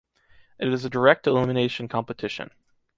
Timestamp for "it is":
0.57-0.83